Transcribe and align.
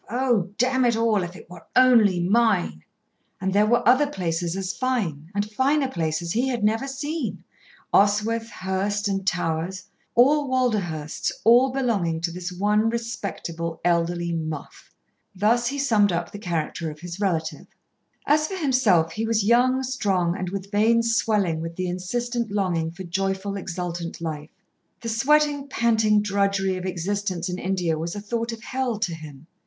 "Oh! 0.09 0.49
damn 0.57 0.83
it 0.83 0.95
all, 0.95 1.21
if 1.21 1.35
it 1.35 1.47
were 1.47 1.67
only 1.75 2.19
mine!" 2.19 2.81
And 3.39 3.53
there 3.53 3.67
were 3.67 3.87
other 3.87 4.07
places 4.07 4.57
as 4.57 4.73
fine, 4.75 5.29
and 5.35 5.47
finer 5.47 5.87
places 5.87 6.31
he 6.31 6.47
had 6.47 6.63
never 6.63 6.87
seen, 6.87 7.43
Oswyth, 7.93 8.49
Hurst, 8.49 9.07
and 9.07 9.27
Towers, 9.27 9.83
all 10.15 10.49
Walderhurst's 10.49 11.31
all 11.43 11.69
belonging 11.71 12.19
to 12.21 12.31
this 12.31 12.51
one 12.51 12.89
respectable, 12.89 13.79
elderly 13.85 14.33
muff. 14.33 14.91
Thus 15.35 15.67
he 15.67 15.77
summed 15.77 16.11
up 16.11 16.31
the 16.31 16.39
character 16.39 16.89
of 16.89 17.01
his 17.01 17.19
relative. 17.19 17.67
As 18.25 18.47
for 18.47 18.55
himself 18.55 19.11
he 19.11 19.27
was 19.27 19.43
young, 19.43 19.83
strong, 19.83 20.35
and 20.35 20.49
with 20.49 20.71
veins 20.71 21.13
swelling 21.15 21.61
with 21.61 21.75
the 21.75 21.85
insistent 21.85 22.49
longing 22.49 22.89
for 22.89 23.03
joyful, 23.03 23.55
exultant 23.55 24.19
life. 24.19 24.49
The 25.01 25.09
sweating, 25.09 25.67
panting 25.67 26.23
drudgery 26.23 26.75
of 26.75 26.85
existence 26.87 27.49
in 27.49 27.59
India 27.59 27.99
was 27.99 28.15
a 28.15 28.19
thought 28.19 28.51
of 28.51 28.63
hell 28.63 28.97
to 28.97 29.13
him. 29.13 29.45